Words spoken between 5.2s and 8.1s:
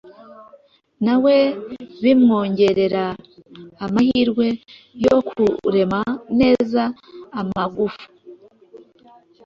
kurema neza amagufa,